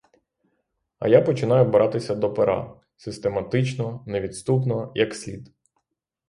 [0.99, 5.51] А я починаю братися до пера— систематично, невідступно, як слід.